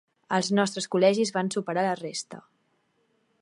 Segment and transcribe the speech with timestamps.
[0.37, 2.41] Els nostres col·legis van superar a la resta.